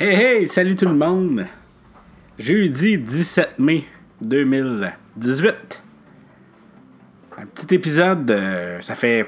Hey 0.00 0.14
hey, 0.14 0.46
salut 0.46 0.76
tout 0.76 0.84
le 0.84 0.94
monde! 0.94 1.44
Jeudi 2.38 2.98
17 2.98 3.58
mai 3.58 3.84
2018. 4.22 5.82
Un 7.36 7.46
petit 7.46 7.74
épisode, 7.74 8.30
euh, 8.30 8.80
ça 8.80 8.94
fait 8.94 9.26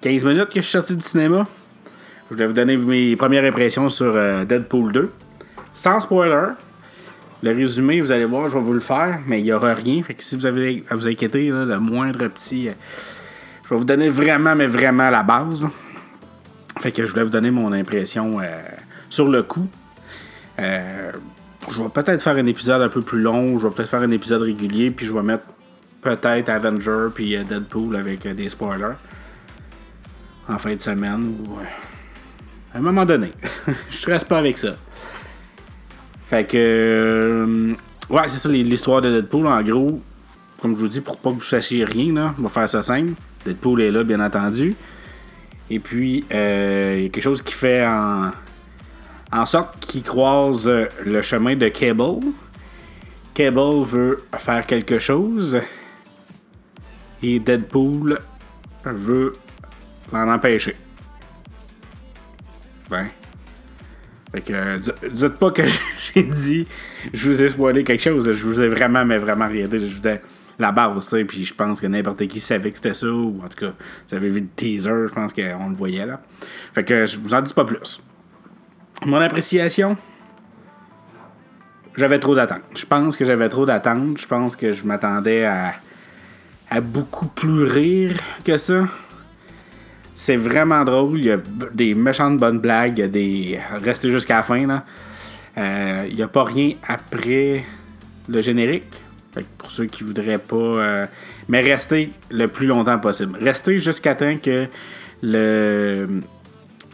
15 0.00 0.24
minutes 0.24 0.48
que 0.48 0.56
je 0.56 0.62
suis 0.62 0.72
sorti 0.72 0.96
du 0.96 1.04
cinéma. 1.04 1.46
Je 2.28 2.34
voulais 2.34 2.48
vous 2.48 2.52
donner 2.52 2.76
mes 2.76 3.14
premières 3.14 3.44
impressions 3.44 3.88
sur 3.88 4.12
euh, 4.16 4.44
Deadpool 4.44 4.90
2. 4.90 5.12
Sans 5.72 6.00
spoiler. 6.00 6.54
Le 7.40 7.52
résumé, 7.52 8.00
vous 8.00 8.10
allez 8.10 8.24
voir, 8.24 8.48
je 8.48 8.54
vais 8.54 8.64
vous 8.64 8.72
le 8.72 8.80
faire, 8.80 9.20
mais 9.28 9.38
il 9.38 9.44
n'y 9.44 9.52
aura 9.52 9.74
rien. 9.74 10.02
Fait 10.02 10.14
que 10.14 10.24
si 10.24 10.34
vous 10.34 10.46
avez 10.46 10.82
à 10.90 10.96
vous 10.96 11.06
inquiéter, 11.06 11.50
le 11.50 11.78
moindre 11.78 12.26
petit. 12.26 12.68
euh, 12.68 12.72
je 13.62 13.68
vais 13.68 13.76
vous 13.76 13.84
donner 13.84 14.08
vraiment, 14.08 14.56
mais 14.56 14.66
vraiment 14.66 15.08
la 15.08 15.22
base. 15.22 15.64
Fait 16.80 16.92
que 16.92 17.06
je 17.06 17.12
voulais 17.12 17.24
vous 17.24 17.30
donner 17.30 17.50
mon 17.50 17.72
impression 17.72 18.40
euh, 18.40 18.56
sur 19.08 19.28
le 19.28 19.42
coup. 19.42 19.68
Euh, 20.58 21.12
je 21.70 21.82
vais 21.82 21.88
peut-être 21.88 22.22
faire 22.22 22.36
un 22.36 22.46
épisode 22.46 22.82
un 22.82 22.88
peu 22.88 23.02
plus 23.02 23.20
long, 23.20 23.58
je 23.58 23.66
vais 23.66 23.74
peut-être 23.74 23.88
faire 23.88 24.02
un 24.02 24.10
épisode 24.10 24.42
régulier, 24.42 24.90
puis 24.90 25.06
je 25.06 25.12
vais 25.12 25.22
mettre 25.22 25.44
peut-être 26.02 26.48
Avenger 26.48 27.08
puis 27.14 27.36
euh, 27.36 27.44
Deadpool 27.44 27.96
avec 27.96 28.26
des 28.28 28.48
spoilers 28.48 28.96
en 30.48 30.58
fin 30.58 30.74
de 30.74 30.80
semaine 30.80 31.36
ou 31.46 31.58
à 32.74 32.78
un 32.78 32.80
moment 32.80 33.06
donné. 33.06 33.30
je 33.90 33.96
stresse 33.96 34.24
pas 34.24 34.38
avec 34.38 34.58
ça. 34.58 34.76
Fait 36.26 36.44
que 36.44 37.74
ouais, 38.10 38.22
c'est 38.28 38.38
ça 38.38 38.48
l'histoire 38.48 39.00
de 39.00 39.10
Deadpool 39.10 39.46
en 39.46 39.62
gros. 39.62 40.02
Comme 40.60 40.76
je 40.76 40.80
vous 40.80 40.88
dis, 40.88 41.00
pour 41.00 41.18
pas 41.18 41.30
que 41.30 41.36
vous 41.36 41.42
sachiez 41.42 41.84
rien, 41.84 42.34
on 42.38 42.42
va 42.42 42.48
faire 42.48 42.68
ça 42.68 42.82
simple. 42.82 43.12
Deadpool 43.44 43.82
est 43.82 43.90
là, 43.90 44.02
bien 44.02 44.20
entendu. 44.20 44.74
Et 45.70 45.78
puis, 45.78 46.24
euh, 46.32 46.94
il 46.98 47.02
y 47.04 47.06
a 47.06 47.08
quelque 47.08 47.22
chose 47.22 47.42
qui 47.42 47.54
fait 47.54 47.86
en, 47.86 48.30
en 49.32 49.46
sorte 49.46 49.78
qu'il 49.80 50.02
croise 50.02 50.68
euh, 50.68 50.86
le 51.04 51.22
chemin 51.22 51.56
de 51.56 51.68
Cable. 51.68 52.20
Cable 53.34 53.82
veut 53.84 54.22
faire 54.38 54.66
quelque 54.66 54.98
chose. 54.98 55.60
Et 57.22 57.38
Deadpool 57.40 58.18
veut 58.84 59.32
l'en 60.12 60.28
empêcher. 60.28 60.76
Ben. 62.90 63.08
Fait 64.32 64.40
que, 64.42 64.52
euh, 64.52 64.78
di- 64.78 64.90
dites 65.10 65.28
pas 65.38 65.50
que 65.50 65.62
j'ai 66.14 66.22
dit, 66.22 66.66
je 67.12 67.28
vous 67.28 67.42
ai 67.42 67.48
spoilé 67.48 67.82
quelque 67.84 68.02
chose. 68.02 68.30
Je 68.30 68.44
vous 68.44 68.60
ai 68.60 68.68
vraiment, 68.68 69.04
mais 69.04 69.16
vraiment 69.16 69.48
rien 69.48 69.66
dit. 69.66 69.78
Je 69.88 69.96
vous 70.00 70.06
ai 70.06 70.20
la 70.58 70.72
base, 70.72 71.04
tu 71.04 71.10
sais. 71.10 71.24
Puis 71.24 71.44
je 71.44 71.54
pense 71.54 71.80
que 71.80 71.86
n'importe 71.86 72.26
qui 72.26 72.40
savait 72.40 72.70
que 72.70 72.76
c'était 72.76 72.94
ça. 72.94 73.08
Ou 73.08 73.40
en 73.44 73.48
tout 73.48 73.58
cas, 73.58 73.72
vous 74.08 74.14
avez 74.14 74.28
vu 74.28 74.40
le 74.40 74.48
teaser, 74.48 75.08
je 75.08 75.12
pense 75.12 75.32
qu'on 75.32 75.68
le 75.68 75.74
voyait 75.74 76.06
là. 76.06 76.20
Fait 76.72 76.84
que 76.84 77.06
je 77.06 77.18
vous 77.18 77.34
en 77.34 77.42
dis 77.42 77.52
pas 77.52 77.64
plus. 77.64 78.02
Mon 79.04 79.20
appréciation, 79.20 79.96
j'avais 81.96 82.18
trop 82.18 82.34
d'attentes. 82.34 82.62
Je 82.76 82.86
pense 82.86 83.16
que 83.16 83.24
j'avais 83.24 83.48
trop 83.48 83.66
d'attentes. 83.66 84.18
Je 84.18 84.26
pense 84.26 84.56
que 84.56 84.72
je 84.72 84.84
m'attendais 84.84 85.44
à, 85.44 85.74
beaucoup 86.80 87.26
plus 87.26 87.64
rire 87.64 88.18
que 88.44 88.56
ça. 88.56 88.84
C'est 90.14 90.36
vraiment 90.36 90.84
drôle. 90.84 91.18
Il 91.18 91.24
y 91.24 91.30
a 91.30 91.38
des 91.72 91.94
méchantes 91.94 92.38
bonnes 92.38 92.60
blagues. 92.60 92.98
Il 92.98 93.00
y 93.00 93.04
a 93.04 93.08
des. 93.08 93.60
Restez 93.82 94.10
jusqu'à 94.10 94.36
la 94.36 94.42
fin, 94.42 94.66
là. 94.66 94.84
Euh, 95.56 96.06
il 96.08 96.16
n'y 96.16 96.22
a 96.22 96.28
pas 96.28 96.44
rien 96.44 96.72
après 96.88 97.64
le 98.28 98.40
générique. 98.40 99.03
Fait 99.34 99.42
que 99.42 99.48
pour 99.58 99.70
ceux 99.70 99.86
qui 99.86 100.04
voudraient 100.04 100.38
pas. 100.38 100.56
euh, 100.56 101.06
Mais 101.48 101.60
restez 101.60 102.10
le 102.30 102.46
plus 102.46 102.66
longtemps 102.66 102.98
possible. 102.98 103.38
Restez 103.40 103.78
jusqu'à 103.78 104.14
temps 104.14 104.36
que 104.36 104.66
le, 105.22 106.20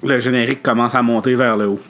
le 0.02 0.20
générique 0.20 0.62
commence 0.62 0.94
à 0.94 1.02
monter 1.02 1.34
vers 1.34 1.56
le 1.56 1.66
haut. 1.66 1.80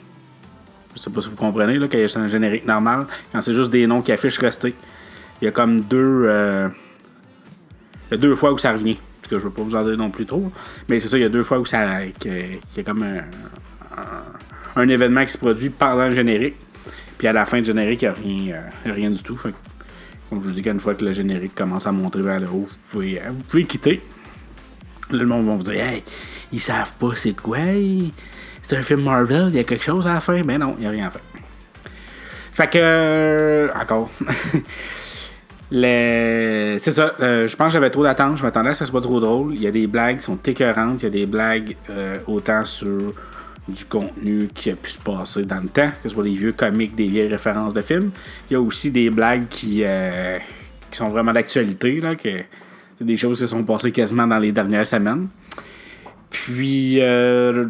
Je 0.95 0.99
sais 0.99 1.09
pas 1.09 1.21
si 1.21 1.29
vous 1.29 1.35
comprenez, 1.35 1.79
là, 1.79 1.87
quand 1.89 1.97
a 1.97 2.19
un 2.19 2.27
générique 2.27 2.65
normal, 2.65 3.05
quand 3.31 3.41
c'est 3.41 3.53
juste 3.53 3.71
des 3.71 3.87
noms 3.87 4.01
qui 4.01 4.11
affichent 4.11 4.39
rester. 4.39 4.73
Il 5.41 5.45
y 5.45 5.47
a 5.47 5.51
comme 5.51 5.81
deux. 5.81 6.25
euh, 6.27 6.67
il 8.09 8.11
y 8.11 8.13
a 8.15 8.17
deux 8.17 8.35
fois 8.35 8.51
où 8.51 8.57
ça 8.57 8.73
revient. 8.73 8.97
Parce 9.21 9.29
que 9.29 9.39
je 9.39 9.45
veux 9.45 9.53
pas 9.53 9.61
vous 9.61 9.75
en 9.75 9.83
dire 9.83 9.97
non 9.97 10.09
plus 10.09 10.25
trop. 10.25 10.51
Mais 10.89 10.99
c'est 10.99 11.07
ça, 11.07 11.17
il 11.17 11.21
y 11.21 11.25
a 11.25 11.29
deux 11.29 11.43
fois 11.43 11.59
où 11.59 11.65
ça. 11.65 12.05
qu'il 12.19 12.59
y 12.75 12.79
a 12.79 12.83
comme 12.83 13.03
un, 13.03 13.21
un, 14.75 14.89
événement 14.89 15.23
qui 15.23 15.31
se 15.31 15.37
produit 15.37 15.69
pendant 15.69 16.05
le 16.05 16.13
générique. 16.13 16.55
Puis 17.17 17.27
à 17.27 17.33
la 17.33 17.45
fin 17.45 17.59
du 17.59 17.65
générique, 17.65 18.01
il 18.01 18.09
n'y 18.43 18.51
a, 18.51 18.53
rien, 18.53 18.55
euh, 18.87 18.93
rien 18.93 19.09
du 19.09 19.23
tout. 19.23 19.39
Comme 20.31 20.41
je 20.41 20.47
vous 20.47 20.53
dis, 20.53 20.61
qu'une 20.61 20.79
fois 20.79 20.95
que 20.95 21.03
le 21.03 21.11
générique 21.11 21.53
commence 21.53 21.85
à 21.85 21.91
monter 21.91 22.21
vers 22.21 22.39
le 22.39 22.47
haut, 22.47 22.65
vous 22.65 22.89
pouvez, 22.89 23.19
euh, 23.19 23.31
vous 23.31 23.43
pouvez 23.43 23.65
quitter. 23.65 24.01
Le 25.09 25.25
monde 25.25 25.45
va 25.45 25.55
vous 25.55 25.63
dire 25.63 25.83
Hey, 25.83 26.03
ils 26.53 26.61
savent 26.61 26.93
pas 26.93 27.09
c'est 27.15 27.33
quoi. 27.33 27.57
C'est 28.63 28.77
un 28.77 28.81
film 28.81 29.03
Marvel, 29.03 29.47
il 29.49 29.55
y 29.55 29.59
a 29.59 29.65
quelque 29.65 29.83
chose 29.83 30.07
à 30.07 30.21
fin. 30.21 30.39
Ben 30.43 30.57
non, 30.57 30.75
il 30.77 30.83
n'y 30.83 30.87
a 30.87 30.89
rien 30.89 31.07
à 31.07 31.11
faire. 31.11 31.21
Fait 32.53 32.69
que. 32.69 32.77
euh, 32.77 33.67
encore. 33.77 34.09
C'est 35.73 36.79
ça, 36.91 37.13
euh, 37.21 37.47
je 37.47 37.55
pense 37.55 37.67
que 37.67 37.73
j'avais 37.73 37.89
trop 37.89 38.03
d'attentes, 38.03 38.37
je 38.37 38.43
m'attendais 38.43 38.69
à 38.69 38.73
ce 38.73 38.79
que 38.79 38.85
ce 38.85 38.91
soit 38.91 39.01
trop 39.01 39.19
drôle. 39.19 39.53
Il 39.55 39.61
y 39.61 39.67
a 39.67 39.71
des 39.71 39.87
blagues 39.87 40.17
qui 40.17 40.23
sont 40.23 40.37
écœurantes, 40.45 41.01
il 41.01 41.03
y 41.03 41.07
a 41.07 41.11
des 41.11 41.25
blagues 41.25 41.75
autant 42.27 42.63
sur 42.65 43.13
du 43.67 43.85
contenu 43.85 44.49
qui 44.53 44.71
a 44.71 44.75
pu 44.75 44.89
se 44.89 44.99
passer 44.99 45.45
dans 45.45 45.61
le 45.61 45.69
temps, 45.69 45.89
que 45.89 46.09
ce 46.09 46.09
soit 46.09 46.23
des 46.23 46.33
vieux 46.33 46.51
comiques, 46.51 46.95
des 46.95 47.07
vieilles 47.07 47.27
références 47.27 47.73
de 47.73 47.81
films. 47.81 48.11
Il 48.49 48.53
y 48.53 48.55
a 48.55 48.61
aussi 48.61 48.91
des 48.91 49.09
blagues 49.09 49.47
qui, 49.49 49.83
euh, 49.83 50.37
qui 50.89 50.97
sont 50.97 51.09
vraiment 51.09 51.31
d'actualité, 51.31 52.01
là, 52.01 52.15
que 52.15 52.29
c'est 52.97 53.05
des 53.05 53.17
choses 53.17 53.37
qui 53.37 53.41
se 53.41 53.47
sont 53.47 53.63
passées 53.63 53.91
quasiment 53.91 54.27
dans 54.27 54.39
les 54.39 54.51
dernières 54.51 54.87
semaines. 54.87 55.27
Puis, 56.29 56.97
euh, 57.01 57.67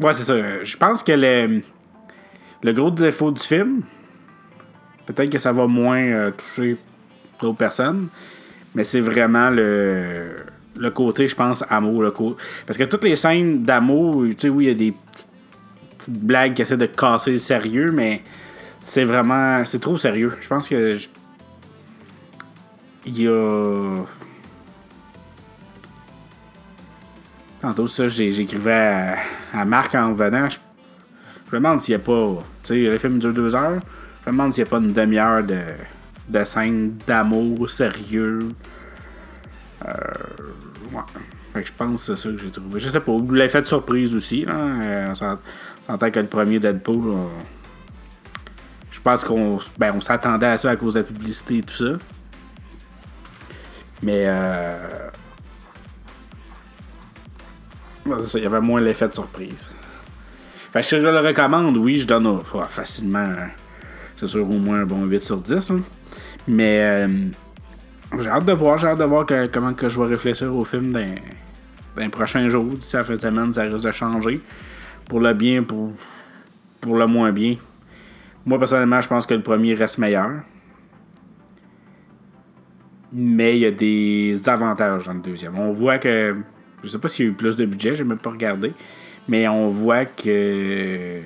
ouais, 0.00 0.12
c'est 0.12 0.24
ça. 0.24 0.62
Je 0.62 0.76
pense 0.76 1.02
que 1.02 1.12
le, 1.12 1.62
le 2.62 2.72
gros 2.72 2.90
défaut 2.90 3.30
du 3.32 3.42
film, 3.42 3.82
Peut-être 5.06 5.30
que 5.30 5.38
ça 5.38 5.52
va 5.52 5.66
moins 5.66 6.02
euh, 6.02 6.30
toucher 6.30 6.76
d'autres 7.40 7.58
personnes, 7.58 8.08
mais 8.74 8.84
c'est 8.84 9.00
vraiment 9.00 9.50
le, 9.50 10.36
le 10.76 10.90
côté, 10.90 11.28
je 11.28 11.34
pense, 11.36 11.64
amour. 11.70 12.02
Le 12.02 12.10
co- 12.10 12.36
Parce 12.66 12.76
que 12.78 12.84
toutes 12.84 13.04
les 13.04 13.16
scènes 13.16 13.62
d'amour, 13.62 14.24
tu 14.30 14.34
sais, 14.38 14.48
oui, 14.48 14.64
il 14.64 14.68
y 14.68 14.70
a 14.70 14.74
des 14.74 14.92
petites, 14.92 15.28
petites 15.98 16.20
blagues 16.26 16.54
qui 16.54 16.62
essaient 16.62 16.76
de 16.76 16.86
casser 16.86 17.32
le 17.32 17.38
sérieux, 17.38 17.90
mais 17.92 18.22
c'est 18.84 19.04
vraiment. 19.04 19.64
C'est 19.64 19.80
trop 19.80 19.96
sérieux. 19.98 20.32
Je 20.40 20.48
pense 20.48 20.68
que. 20.68 20.98
Il 23.06 23.20
y 23.22 23.28
a. 23.28 24.02
Tantôt, 27.60 27.86
ça, 27.86 28.08
j'écrivais 28.08 29.14
à, 29.52 29.64
Marc 29.64 29.94
en 29.94 30.12
venant. 30.12 30.48
Je, 30.50 30.56
je 31.50 31.56
me 31.56 31.60
demande 31.62 31.80
s'il 31.80 31.96
n'y 31.96 32.02
a 32.02 32.04
pas. 32.04 32.38
Tu 32.62 32.68
sais, 32.68 32.90
le 32.90 32.98
film 32.98 33.18
dure 33.18 33.32
deux 33.32 33.54
heures. 33.54 33.80
Je 34.26 34.30
me 34.30 34.36
demande 34.36 34.52
s'il 34.52 34.64
n'y 34.64 34.68
a 34.68 34.70
pas 34.70 34.78
une 34.78 34.92
demi-heure 34.92 35.42
de, 35.42 35.60
de 36.28 36.44
scène 36.44 36.96
d'amour 37.06 37.70
sérieux. 37.70 38.40
Euh, 39.86 39.92
ouais. 40.92 41.02
Fait 41.52 41.62
que 41.62 41.68
je 41.68 41.72
pense 41.76 42.06
que 42.06 42.16
c'est 42.16 42.22
ça 42.22 42.28
que 42.30 42.38
j'ai 42.38 42.50
trouvé. 42.50 42.80
Je 42.80 42.88
sais 42.88 43.00
pas. 43.00 43.12
L'effet 43.32 43.60
de 43.62 43.66
surprise 43.66 44.14
aussi. 44.14 44.44
Hein? 44.48 44.80
Euh, 44.82 45.06
on 45.10 45.14
s'entend 45.14 46.10
que 46.10 46.20
le 46.20 46.26
premier 46.26 46.58
Deadpool. 46.58 47.16
je 48.90 49.00
pense 49.00 49.24
qu'on 49.24 49.58
ben, 49.78 50.00
s'attendait 50.00 50.46
à 50.46 50.56
ça 50.56 50.70
à 50.70 50.76
cause 50.76 50.94
de 50.94 51.00
la 51.00 51.04
publicité 51.04 51.58
et 51.58 51.62
tout 51.62 51.74
ça. 51.74 51.92
Mais. 54.02 54.24
Euh, 54.26 55.08
ça, 58.26 58.38
il 58.38 58.44
y 58.44 58.46
avait 58.46 58.60
moins 58.60 58.80
l'effet 58.80 59.08
de 59.08 59.12
surprise. 59.14 59.70
Fait 60.72 60.80
que 60.82 60.88
je 60.88 60.96
le 60.96 61.18
recommande, 61.20 61.76
oui, 61.76 62.00
je 62.00 62.06
donne 62.06 62.40
facilement. 62.68 63.28
euh, 63.30 63.46
c'est 64.16 64.26
sûr, 64.26 64.42
au 64.48 64.58
moins 64.58 64.80
un 64.80 64.86
bon 64.86 65.04
8 65.04 65.22
sur 65.22 65.40
10. 65.40 65.70
hein. 65.70 65.80
Mais 66.46 66.80
euh, 66.82 67.08
j'ai 68.20 68.28
hâte 68.28 68.44
de 68.44 68.52
voir, 68.52 68.78
j'ai 68.78 68.88
hâte 68.88 68.98
de 68.98 69.04
voir 69.04 69.26
comment 69.52 69.74
que 69.74 69.88
je 69.88 70.00
vais 70.00 70.06
réfléchir 70.06 70.54
au 70.54 70.64
film 70.64 70.92
dans, 70.92 71.06
dans 71.96 72.02
les 72.02 72.08
prochains 72.08 72.48
jours. 72.48 72.64
D'ici 72.64 72.96
la 72.96 73.04
fin 73.04 73.14
de 73.14 73.20
semaine, 73.20 73.52
ça 73.52 73.62
risque 73.62 73.84
de 73.84 73.92
changer. 73.92 74.40
Pour 75.08 75.20
le 75.20 75.32
bien, 75.34 75.62
pour, 75.62 75.92
pour 76.80 76.96
le 76.96 77.06
moins 77.06 77.32
bien. 77.32 77.56
Moi, 78.46 78.58
personnellement, 78.58 79.00
je 79.00 79.08
pense 79.08 79.26
que 79.26 79.34
le 79.34 79.42
premier 79.42 79.74
reste 79.74 79.98
meilleur. 79.98 80.30
Mais 83.12 83.56
il 83.56 83.60
y 83.60 83.66
a 83.66 83.70
des 83.70 84.48
avantages 84.48 85.06
dans 85.06 85.14
le 85.14 85.20
deuxième. 85.20 85.58
On 85.58 85.72
voit 85.72 85.98
que. 85.98 86.36
Je 86.82 86.88
sais 86.88 86.98
pas 86.98 87.08
s'il 87.08 87.26
y 87.26 87.28
a 87.28 87.30
eu 87.30 87.34
plus 87.34 87.56
de 87.56 87.64
budget, 87.64 87.96
j'ai 87.96 88.04
même 88.04 88.18
pas 88.18 88.30
regardé. 88.30 88.72
Mais 89.28 89.48
on 89.48 89.68
voit 89.68 90.04
que. 90.04 91.20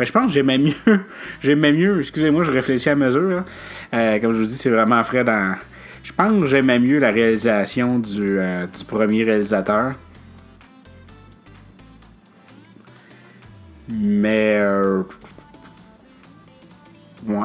Ben, 0.00 0.06
je 0.06 0.12
pense 0.12 0.26
que 0.28 0.32
j'aimais 0.32 0.56
mieux. 0.56 0.72
j'aimais 1.42 1.72
mieux. 1.72 2.00
Excusez-moi, 2.00 2.42
je 2.42 2.50
réfléchis 2.50 2.88
à 2.88 2.94
mesure. 2.96 3.40
hein. 3.40 3.44
Euh, 3.92 4.18
comme 4.18 4.32
je 4.32 4.38
vous 4.40 4.46
dis, 4.46 4.56
c'est 4.56 4.70
vraiment 4.70 5.04
frais 5.04 5.24
dans. 5.24 5.56
Je 6.02 6.10
pense 6.14 6.40
que 6.40 6.46
j'aimais 6.46 6.78
mieux 6.78 6.98
la 6.98 7.10
réalisation 7.10 7.98
du, 7.98 8.38
euh, 8.38 8.66
premier 8.88 9.24
réalisateur. 9.24 9.92
Mais. 13.90 14.56
euh, 14.58 15.02
ouais. 17.26 17.44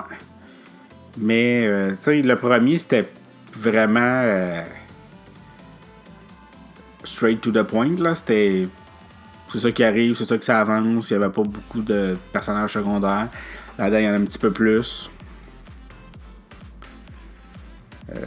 Mais, 1.18 1.68
euh, 1.68 1.90
tu 1.92 1.98
sais, 2.04 2.22
le 2.22 2.38
premier, 2.38 2.78
c'était 2.78 3.10
vraiment. 3.52 4.64
straight 7.04 7.42
to 7.42 7.52
the 7.52 7.64
point, 7.64 7.98
là. 7.98 8.16
C'était 8.16 8.70
c'est 9.56 9.62
ça 9.62 9.72
qui 9.72 9.84
arrive, 9.86 10.16
c'est 10.16 10.26
ça 10.26 10.38
que 10.38 10.44
ça 10.44 10.60
avance. 10.60 11.10
Il 11.10 11.18
n'y 11.18 11.24
avait 11.24 11.32
pas 11.32 11.44
beaucoup 11.44 11.82
de 11.82 12.18
personnages 12.34 12.74
secondaires. 12.74 13.30
Là-dedans, 13.78 13.98
il 13.98 14.04
y 14.04 14.10
en 14.10 14.14
a 14.14 14.18
un 14.18 14.26
petit 14.26 14.38
peu 14.38 14.52
plus. 14.52 15.10
Euh, 18.14 18.20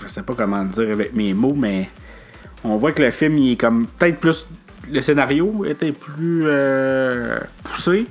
je 0.00 0.06
sais 0.06 0.22
pas 0.22 0.34
comment 0.34 0.62
le 0.62 0.68
dire 0.68 0.92
avec 0.92 1.12
mes 1.12 1.34
mots, 1.34 1.54
mais 1.56 1.90
on 2.62 2.76
voit 2.76 2.92
que 2.92 3.02
le 3.02 3.10
film, 3.10 3.36
il 3.38 3.52
est 3.52 3.56
comme 3.56 3.86
peut-être 3.86 4.20
plus. 4.20 4.46
Le 4.90 5.00
scénario 5.00 5.64
était 5.64 5.92
plus 5.92 6.42
euh, 6.44 7.38
poussé, 7.64 8.06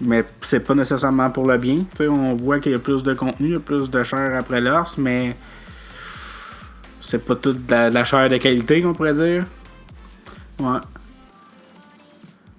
mais 0.00 0.24
c'est 0.40 0.60
pas 0.60 0.74
nécessairement 0.74 1.30
pour 1.30 1.46
le 1.46 1.58
bien. 1.58 1.84
on 2.00 2.34
voit 2.34 2.58
qu'il 2.58 2.72
y 2.72 2.74
a 2.74 2.78
plus 2.78 3.02
de 3.02 3.12
contenu, 3.12 3.58
plus 3.58 3.90
de 3.90 4.02
chair 4.02 4.34
après 4.34 4.60
l'os, 4.60 4.96
mais 4.96 5.36
c'est 7.02 7.24
pas 7.24 7.36
toute 7.36 7.66
de 7.66 7.92
la, 7.92 8.04
chair 8.04 8.30
de 8.30 8.36
qualité, 8.38 8.82
qu'on 8.82 8.94
pourrait 8.94 9.14
dire. 9.14 9.44
Ouais. 10.60 10.78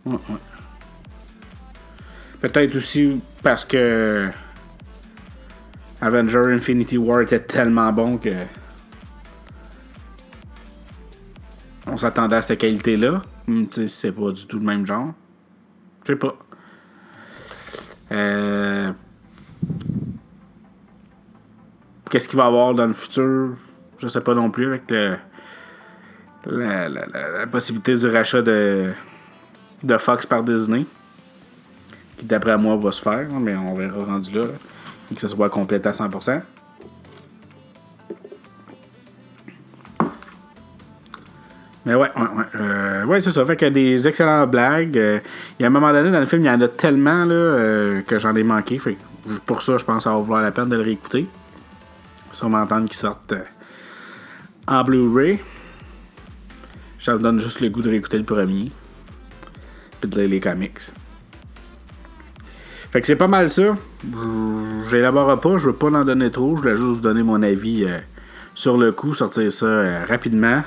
Ouais, 0.05 0.13
ouais. 0.13 0.37
Peut-être 2.41 2.75
aussi 2.75 3.21
parce 3.43 3.63
que 3.63 4.29
Avenger 6.01 6.41
Infinity 6.47 6.97
War 6.97 7.21
était 7.21 7.41
tellement 7.41 7.93
bon 7.93 8.17
que 8.17 8.31
on 11.85 11.97
s'attendait 11.97 12.37
à 12.37 12.41
cette 12.41 12.59
qualité-là. 12.59 13.21
C'est 13.87 14.11
pas 14.11 14.31
du 14.31 14.47
tout 14.47 14.57
le 14.57 14.65
même 14.65 14.87
genre. 14.87 15.13
Je 16.03 16.13
sais 16.13 16.15
pas. 16.15 16.35
Euh, 18.11 18.91
qu'est-ce 22.09 22.27
qu'il 22.27 22.37
va 22.37 22.45
y 22.45 22.47
avoir 22.47 22.73
dans 22.73 22.87
le 22.87 22.93
futur? 22.93 23.55
Je 23.99 24.07
sais 24.07 24.21
pas 24.21 24.33
non 24.33 24.49
plus 24.49 24.65
avec 24.65 24.89
le, 24.89 25.17
la, 26.45 27.47
possibilité 27.47 27.95
du 27.95 28.07
rachat 28.07 28.41
de, 28.41 28.91
de 29.83 29.97
Fox 29.97 30.25
par 30.25 30.43
Disney. 30.43 30.85
Qui 32.17 32.25
d'après 32.25 32.57
moi 32.57 32.75
va 32.75 32.91
se 32.91 33.01
faire, 33.01 33.27
mais 33.39 33.55
on 33.55 33.73
verra 33.73 34.03
rendu 34.05 34.31
là. 34.31 34.43
Et 35.11 35.15
que 35.15 35.21
ça 35.21 35.27
soit 35.27 35.49
complété 35.49 35.89
à 35.89 35.91
100%. 35.91 36.41
Mais 41.85 41.95
ouais, 41.95 42.11
ouais, 42.15 42.21
ouais. 42.21 42.43
Euh, 42.55 43.05
ouais, 43.05 43.21
c'est 43.21 43.31
ça. 43.31 43.43
Fait 43.43 43.61
a 43.63 43.69
des 43.69 44.07
excellentes 44.07 44.51
blagues. 44.51 44.97
Euh, 44.97 45.19
il 45.57 45.63
y 45.63 45.65
a 45.65 45.67
un 45.67 45.71
moment 45.71 45.91
donné 45.91 46.11
dans 46.11 46.19
le 46.19 46.27
film, 46.27 46.43
il 46.43 46.47
y 46.47 46.49
en 46.49 46.61
a 46.61 46.67
tellement 46.67 47.25
là, 47.25 47.33
euh, 47.33 48.01
que 48.01 48.19
j'en 48.19 48.35
ai 48.35 48.43
manqué. 48.43 48.77
Fait 48.77 48.97
pour 49.45 49.61
ça, 49.61 49.77
je 49.77 49.85
pense 49.85 49.97
que 49.97 50.03
ça 50.03 50.11
va 50.11 50.19
valoir 50.19 50.41
la 50.43 50.51
peine 50.51 50.69
de 50.69 50.75
le 50.75 50.83
réécouter. 50.83 51.27
Sûrement 52.31 52.59
entendre 52.59 52.87
qu'il 52.87 52.97
sorte 52.97 53.33
en 54.67 54.83
Blu-ray. 54.83 55.39
Ça 57.01 57.13
me 57.13 57.19
donne 57.19 57.39
juste 57.39 57.59
le 57.59 57.69
goût 57.69 57.81
de 57.81 57.89
réécouter 57.89 58.17
le 58.17 58.23
premier. 58.23 58.71
Puis 59.99 60.09
de 60.09 60.19
lire 60.19 60.29
les 60.29 60.39
comics. 60.39 60.79
Fait 62.91 63.01
que 63.01 63.07
c'est 63.07 63.15
pas 63.15 63.27
mal 63.27 63.49
ça. 63.49 63.75
J'élabore 64.89 65.39
pas, 65.39 65.57
je 65.57 65.67
veux 65.67 65.75
pas 65.75 65.87
en 65.87 66.03
donner 66.03 66.29
trop. 66.29 66.55
Je 66.55 66.61
voulais 66.61 66.75
juste 66.75 66.87
vous 66.87 67.01
donner 67.01 67.23
mon 67.23 67.41
avis 67.41 67.85
sur 68.53 68.77
le 68.77 68.91
coup, 68.91 69.13
sortir 69.13 69.51
ça 69.51 70.05
rapidement. 70.05 70.61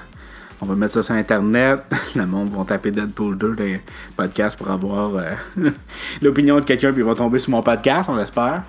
On 0.60 0.66
va 0.66 0.76
mettre 0.76 0.94
ça 0.94 1.02
sur 1.02 1.14
Internet. 1.14 1.80
Le 2.14 2.26
monde 2.26 2.50
va 2.56 2.64
taper 2.64 2.90
Deadpool 2.90 3.36
2 3.36 3.54
les 3.58 3.80
podcasts 4.16 4.56
pour 4.56 4.70
avoir 4.70 5.10
euh, 5.16 5.70
l'opinion 6.22 6.58
de 6.58 6.64
quelqu'un, 6.64 6.90
puis 6.90 7.02
il 7.02 7.04
va 7.04 7.14
tomber 7.14 7.38
sur 7.38 7.50
mon 7.50 7.62
podcast, 7.62 8.08
on 8.08 8.14
l'espère. 8.14 8.62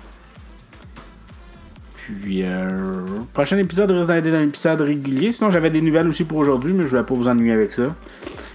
Puis, 2.06 2.42
euh, 2.44 3.00
prochain 3.32 3.58
épisode 3.58 3.90
risque 3.90 4.10
d'être 4.10 4.34
un 4.34 4.42
épisode 4.42 4.80
régulier. 4.80 5.32
Sinon, 5.32 5.50
j'avais 5.50 5.70
des 5.70 5.80
nouvelles 5.80 6.06
aussi 6.06 6.24
pour 6.24 6.38
aujourd'hui, 6.38 6.72
mais 6.72 6.86
je 6.86 6.96
vais 6.96 7.02
pas 7.02 7.14
vous 7.14 7.26
ennuyer 7.26 7.52
avec 7.52 7.72
ça. 7.72 7.96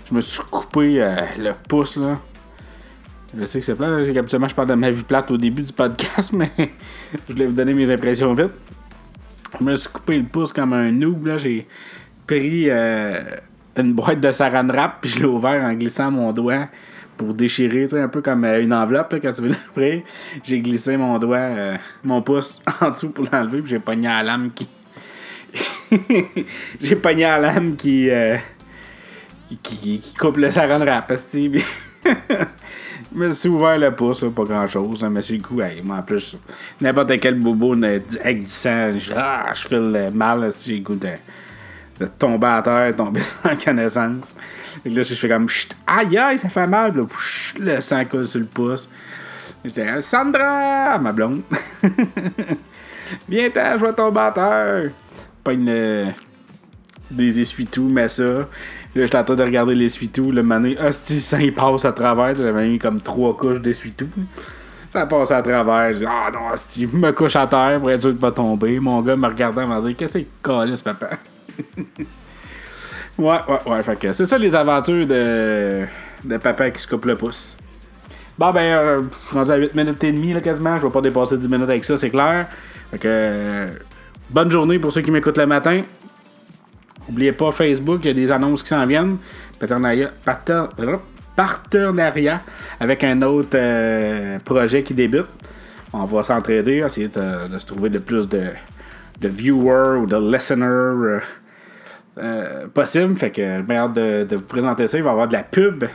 Je 0.10 0.16
me 0.16 0.22
suis 0.22 0.42
coupé 0.50 1.02
euh, 1.02 1.16
le 1.38 1.52
pouce, 1.68 1.98
là. 1.98 2.20
Je 3.38 3.46
sais 3.46 3.60
que 3.60 3.66
c'est 3.66 3.76
plat. 3.76 3.98
Habituellement, 3.98 4.48
je 4.48 4.56
parle 4.56 4.70
de 4.70 4.74
ma 4.74 4.92
vie 4.92 5.04
plate 5.04 5.32
au 5.32 5.38
début 5.38 5.64
du 5.64 5.74
podcast, 5.74 6.32
mais 6.34 6.52
je 6.58 7.34
voulais 7.34 7.48
vous 7.48 7.56
donner 7.56 7.74
mes 7.74 7.90
impressions 7.92 8.34
vite. 8.34 8.52
Je 9.60 9.66
me 9.66 9.76
suis 9.76 9.90
coupé 9.90 10.18
le 10.18 10.26
pouce 10.26 10.54
comme 10.54 10.72
un 10.72 10.92
noob, 10.92 11.28
là. 11.28 11.38
J'ai 11.38 11.68
pris 12.26 12.70
euh, 12.70 13.22
une 13.78 13.94
boîte 13.94 14.22
de 14.22 14.32
saran 14.32 14.68
wrap, 14.68 15.02
puis 15.02 15.10
je 15.10 15.20
l'ai 15.20 15.26
ouvert 15.26 15.62
en 15.64 15.74
glissant 15.74 16.10
mon 16.10 16.32
doigt 16.32 16.68
pour 17.22 17.36
déchirer, 17.36 17.88
un 17.94 18.08
peu 18.08 18.22
comme 18.22 18.44
euh, 18.46 18.62
une 18.62 18.74
enveloppe 18.74 19.16
quand 19.22 19.32
tu 19.32 19.44
veux 19.44 19.50
l'ouvrir. 19.76 20.02
J'ai 20.44 20.60
glissé 20.60 20.98
mon 20.98 21.20
doigt, 21.20 21.38
euh, 21.38 21.78
mon 22.04 22.22
pouce 22.22 22.60
en 22.82 22.90
dessous 22.90 23.10
pour 23.10 23.26
l'enlever, 23.32 23.62
puis 23.62 23.70
j'ai 23.70 23.80
pogné 23.80 24.08
à 24.08 24.24
la 24.24 24.32
lame 24.32 24.52
qui. 24.52 24.68
j'ai 26.82 26.96
pogné 26.96 27.26
à 27.26 27.38
la 27.38 27.54
lame 27.54 27.76
qui, 27.76 28.10
qui, 29.62 30.00
qui, 30.00 30.14
coupe 30.16 30.38
le 30.38 30.50
saran 30.50 30.80
wrap, 30.80 31.14
mais 33.14 33.32
c'est 33.32 33.50
ouvert 33.50 33.78
le 33.78 33.92
pouce, 33.92 34.26
pas 34.34 34.44
grand 34.44 34.68
chose, 34.68 35.04
hein, 35.04 35.10
mais 35.10 35.22
c'est 35.22 35.36
le 35.36 35.44
coup, 35.44 35.60
en 35.62 36.02
plus, 36.02 36.38
n'importe 36.80 37.20
quel 37.20 37.36
bobo 37.36 37.76
avec 37.84 38.40
du 38.40 38.48
sang, 38.48 38.98
je, 38.98 39.12
ah, 39.14 39.52
je 39.54 39.68
file 39.68 40.12
mal, 40.14 40.50
j'ai 40.66 40.78
le 40.78 40.82
goût 40.82 40.96
de 40.96 41.10
de 42.02 42.08
tomber 42.08 42.48
à 42.48 42.62
terre, 42.62 42.96
tomber 42.96 43.22
sans 43.44 43.56
connaissance. 43.56 44.34
Et 44.84 44.90
là, 44.90 45.04
je 45.04 45.14
fais 45.14 45.30
comme, 45.30 45.48
aïe 45.88 46.18
aïe, 46.18 46.38
ça 46.38 46.50
fait 46.50 46.68
mal. 46.68 46.94
Le 47.60 47.82
sang 47.82 48.04
coule 48.06 48.26
sur 48.26 48.40
le 48.40 48.46
pouce. 48.46 48.90
J'étais, 49.64 50.02
Sandra, 50.02 50.98
ma 50.98 51.12
blonde. 51.12 51.42
Viens-t'en, 53.30 53.78
je 53.78 53.86
vais 53.86 53.94
tomber 53.94 54.20
à 54.20 54.32
terre. 54.32 54.92
Pas 55.44 55.54
une. 55.54 56.14
des 57.12 57.40
essuie-tout, 57.40 57.90
mais 57.92 58.10
ça. 58.10 58.24
Là, 58.24 59.06
j'étais 59.06 59.18
en 59.18 59.24
train 59.24 59.36
de 59.36 59.44
regarder 59.44 59.76
l'essuie-tout. 59.76 60.32
Le 60.32 60.42
mané, 60.42 60.78
hostie, 60.80 61.22
ça 61.22 61.40
il 61.40 61.54
passe 61.54 61.86
à 61.86 61.92
travers. 61.92 62.34
J'avais 62.36 62.68
mis 62.68 62.80
comme 62.80 63.02
trois 63.02 63.38
couches 63.38 63.62
d'essuie-tout. 63.62 64.10
Ça 64.92 65.06
passe 65.06 65.32
à 65.32 65.42
travers. 65.42 65.94
Je 65.94 66.00
dis, 66.00 66.06
ah 66.08 66.32
non, 66.34 66.52
hostie, 66.52 66.88
me 66.88 67.12
couche 67.12 67.36
à 67.36 67.46
terre 67.46 67.80
pour 67.80 67.92
être 67.92 68.02
sûr 68.02 68.18
pas 68.18 68.32
tomber. 68.32 68.80
Mon 68.80 69.02
gars 69.02 69.16
me 69.16 69.28
regardait 69.28 69.64
et 69.64 69.68
m'a 69.68 69.80
dit, 69.82 69.94
qu'est-ce 69.94 70.18
que 70.18 70.20
c'est 70.20 70.28
que 70.42 70.84
papa? 70.84 71.18
Ouais, 73.18 73.40
ouais, 73.48 73.60
ouais. 73.66 73.84
Fait 73.84 74.00
que 74.00 74.14
c'est 74.14 74.26
ça 74.26 74.38
les 74.38 74.56
aventures 74.56 75.08
de, 75.08 75.86
de 76.24 76.38
papa 76.38 76.70
qui 76.70 76.82
se 76.82 76.88
coupe 76.88 77.06
le 77.06 77.16
pouce. 77.16 77.58
Bon, 78.42 78.52
ben, 78.52 78.62
euh, 78.62 79.02
je 79.24 79.28
suis 79.28 79.38
rendu 79.38 79.52
à 79.52 79.58
8 79.58 79.76
minutes 79.76 80.04
et 80.04 80.12
demie, 80.12 80.34
là, 80.34 80.42
quasiment. 80.42 80.78
Je 80.78 80.82
vais 80.82 80.92
pas 80.92 81.02
dépasser 81.02 81.38
10 81.38 81.48
minutes 81.48 81.70
avec 81.70 81.86
ça, 81.86 81.98
c'est 81.98 82.10
clair. 82.10 82.48
Fait 82.90 82.98
que, 82.98 83.08
euh, 83.08 83.68
bonne 84.30 84.50
journée 84.50 84.80
pour 84.80 84.92
ceux 84.92 85.02
qui 85.02 85.12
m'écoutent 85.12 85.38
le 85.38 85.46
matin. 85.46 85.84
N'oubliez 87.08 87.34
pas 87.34 87.52
Facebook, 87.52 88.00
il 88.04 88.08
y 88.08 88.12
a 88.12 88.14
des 88.14 88.32
annonces 88.32 88.64
qui 88.64 88.70
s'en 88.70 88.86
viennent. 88.86 89.18
Partenariat, 89.60 90.10
partenariat 91.36 92.42
avec 92.80 93.04
un 93.04 93.22
autre 93.22 93.56
euh, 93.56 94.40
projet 94.40 94.82
qui 94.82 94.94
débute. 94.94 95.28
On 95.94 96.06
va 96.06 96.24
s'entraider, 96.24 96.78
essayer 96.78 97.10
de, 97.10 97.58
se 97.58 97.66
trouver 97.66 97.90
de 97.90 98.00
plus 98.00 98.28
de, 98.28 98.44
de 99.20 99.28
viewers 99.28 100.00
ou 100.00 100.06
de 100.08 100.16
listeners 100.18 101.22
euh, 102.18 102.68
possible. 102.68 103.16
Fait 103.16 103.32
que 103.32 103.42
j'ai 103.68 103.76
hâte 103.76 103.94
de, 103.94 104.36
vous 104.36 104.44
présenter 104.44 104.88
ça. 104.88 104.98
Il 104.98 105.04
va 105.04 105.10
y 105.10 105.14
avoir 105.14 105.28
de 105.28 105.34
la 105.34 105.44
pub. 105.44 105.86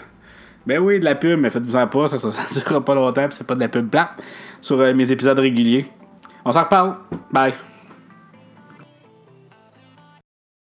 Ben 0.67 0.81
oui, 0.81 0.99
de 0.99 1.05
la 1.05 1.15
pub, 1.15 1.39
mais 1.39 1.51
faites-vous-en 1.51 1.87
pas, 1.87 2.09
ça, 2.09 2.17
ne 2.17 2.55
durera 2.61 2.85
pas 2.85 2.95
longtemps, 2.95 3.29
c'est 3.31 3.47
pas 3.47 3.55
de 3.55 3.61
la 3.61 3.69
pub 3.69 3.89
plate 3.89 4.21
sur 4.61 4.81
euh, 4.81 4.93
mes 4.95 5.13
épisodes 5.13 5.39
réguliers. 5.39 5.87
On 6.45 6.51
s'en 6.51 6.65
reparle. 6.65 6.97
Bye. 7.31 7.55